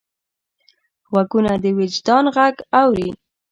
غوږونه 1.11 1.53
د 1.63 1.65
وجدان 1.77 2.25
غږ 2.35 2.55
اوري 2.79 3.09